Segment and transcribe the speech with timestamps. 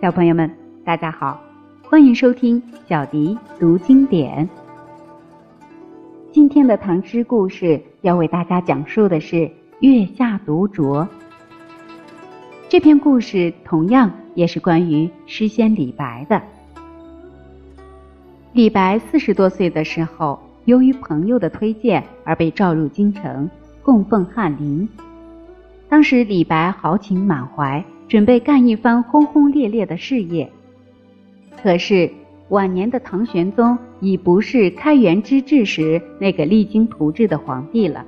[0.00, 0.50] 小朋友们，
[0.82, 1.38] 大家好，
[1.82, 4.48] 欢迎收听小迪读经典。
[6.32, 9.36] 今天的唐诗故事要为大家讲述的是
[9.80, 11.04] 《月下独酌》。
[12.66, 16.40] 这篇故事同样也是关于诗仙李白的。
[18.54, 23.50] 李白四十多岁的时候，由于朋友的推荐而被召入京城，
[23.82, 24.88] 供奉翰林。
[25.90, 30.50] 当时李白豪情满怀，准备干一番轰轰烈烈的事业。
[31.62, 32.10] 可是
[32.48, 38.04] 晚年的唐玄宗已不是开元之治时那个励精图治的皇帝了，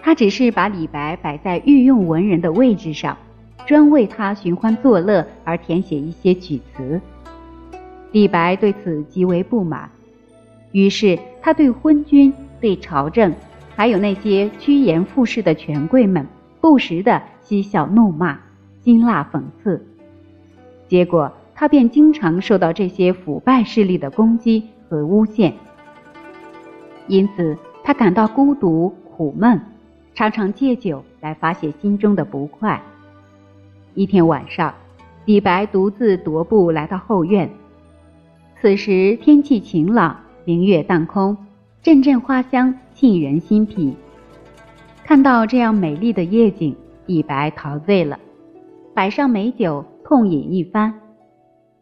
[0.00, 3.18] 他只是把李白摆在御用文人的位置上，
[3.66, 7.00] 专为他寻欢作乐而填写一些曲词。
[8.12, 9.90] 李白对此极为不满，
[10.70, 13.34] 于是他对昏君、对朝政，
[13.74, 16.24] 还有那些趋炎附势的权贵们，
[16.60, 18.38] 不时的嬉笑怒骂、
[18.88, 19.84] 辛辣讽刺。
[20.86, 25.52] 结果他便经常受到这些腐败势力的攻击和诬陷，
[27.06, 29.60] 因此他感到孤独苦闷，
[30.14, 32.80] 常常借酒来发泄心中的不快。
[33.92, 34.72] 一天晚上，
[35.26, 37.50] 李白独自踱步来到后院。
[38.58, 41.36] 此时天气晴朗，明月当空，
[41.82, 43.94] 阵阵花香沁人心脾。
[45.04, 48.18] 看到这样美丽的夜景，李白陶醉了，
[48.98, 50.92] 摆上美酒痛饮一番。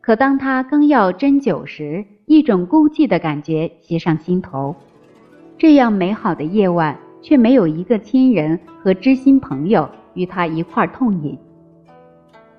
[0.00, 4.74] 可当他刚要斟酒时，一种孤寂的感觉袭上心头。
[5.58, 11.38] 这样美好的夜晚，却没有一个亲人和知心朋友与他一块痛饮，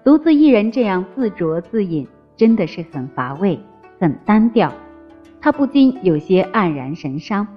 [0.03, 2.07] 独自一人这样自酌自饮，
[2.37, 3.59] 真的是很乏味。
[3.99, 4.71] 很单调，
[5.41, 7.47] 他不禁有些黯然神伤。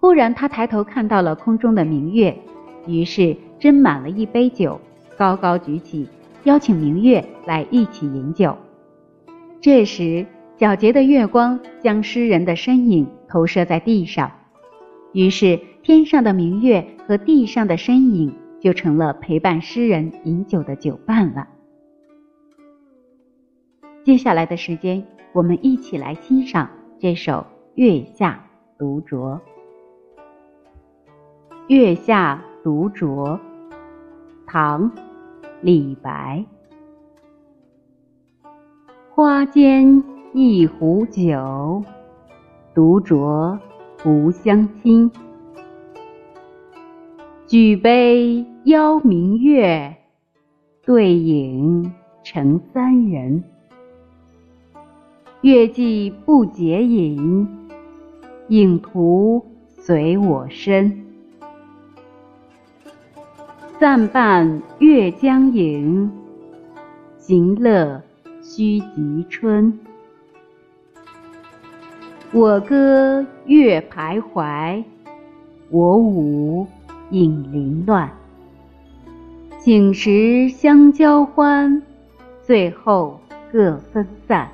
[0.00, 2.36] 忽然，他抬头看到了空中的明月，
[2.84, 4.80] 于是斟满了一杯酒，
[5.20, 6.08] 高高举起，
[6.44, 8.56] 邀请明月来一起饮酒。
[9.60, 10.24] 这时，
[10.58, 14.32] 皎洁的月光将诗人的身影投射在地上，
[15.12, 21.46] 于是天上的明月和地上的身影就成了陪伴诗人饮酒的酒伴了。
[24.02, 25.04] 接下来的时间，
[25.34, 27.32] 我们一起来欣赏这首
[27.74, 28.42] 《月下
[28.78, 29.38] 独酌》。
[31.66, 33.36] 《月下独酌》，
[34.46, 34.90] 唐·
[35.62, 36.44] 李白。
[39.10, 41.82] 花间一壶酒，
[42.74, 43.58] 独酌
[44.04, 45.10] 无相亲。
[47.46, 49.96] 举杯邀明月，
[50.82, 51.92] 对影
[52.22, 53.44] 成三人。
[55.42, 57.46] 月既不解饮，
[58.48, 61.09] 影徒随我身。
[63.80, 66.12] 暂伴月将影，
[67.16, 68.02] 行乐
[68.42, 69.80] 须及春。
[72.30, 74.84] 我歌月徘徊，
[75.70, 76.66] 我舞
[77.08, 78.10] 影零乱。
[79.58, 81.82] 醒时相交欢，
[82.42, 83.18] 醉后
[83.50, 84.50] 各分散。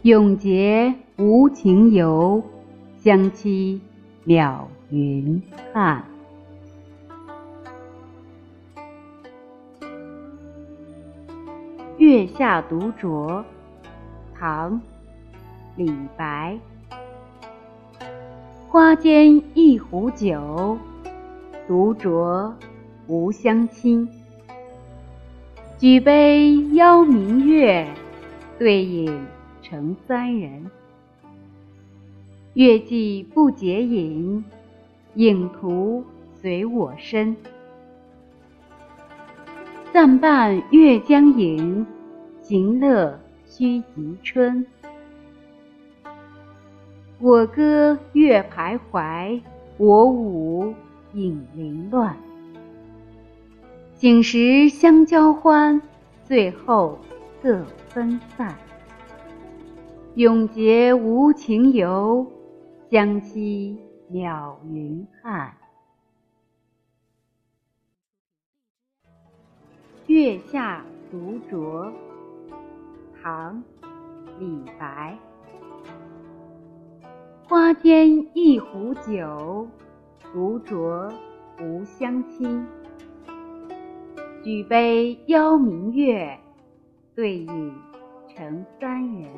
[0.00, 2.42] 永结无情游，
[2.96, 3.78] 相期
[4.26, 5.42] 邈云
[5.74, 6.02] 汉。
[11.98, 13.42] 《月下独酌》
[14.34, 14.72] 唐·
[15.76, 16.58] 李白。
[18.68, 20.78] 花间一壶酒，
[21.66, 22.52] 独酌
[23.06, 24.08] 无相亲。
[25.78, 27.86] 举杯邀明月，
[28.58, 29.26] 对影。
[29.60, 30.70] 成三人，
[32.54, 34.42] 月既不解饮，
[35.12, 36.02] 影徒
[36.40, 37.36] 随我身。
[39.98, 41.84] 暂伴月将影，
[42.40, 44.64] 行乐须及春。
[47.18, 49.42] 我歌月徘徊，
[49.76, 50.72] 我舞
[51.14, 52.16] 影零乱。
[53.92, 55.82] 醒时相交欢，
[56.22, 56.96] 醉后
[57.42, 58.54] 各分散。
[60.14, 62.24] 永结无情游，
[62.88, 63.76] 相期
[64.12, 65.48] 邈云汉。
[70.18, 71.86] 《月下独酌》
[73.22, 73.62] 唐·
[74.40, 75.16] 李白。
[77.44, 79.68] 花间一壶酒，
[80.32, 81.08] 独酌
[81.60, 82.66] 无相亲。
[84.42, 86.36] 举杯邀明月，
[87.14, 87.72] 对影
[88.34, 89.30] 成三人。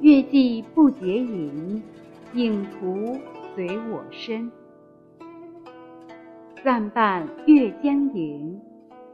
[0.00, 1.82] 月既不解饮，
[2.32, 3.18] 影徒
[3.54, 4.50] 随我身。
[6.64, 8.58] 暂伴月将影，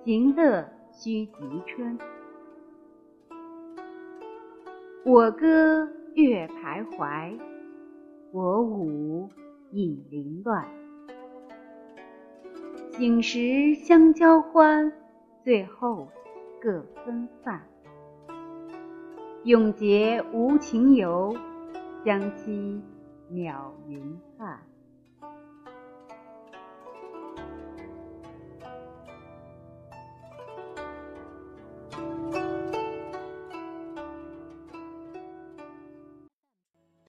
[0.08, 1.32] 行乐须及
[1.66, 1.98] 春。
[5.04, 7.38] 我歌月徘徊，
[8.32, 9.28] 我舞
[9.72, 10.66] 影零乱。
[12.92, 14.90] 醒时相交欢，
[15.44, 16.08] 醉后
[16.58, 17.60] 各分散。
[19.44, 21.36] 永结无情游，
[22.02, 22.80] 相期
[23.30, 24.58] 邈云汉。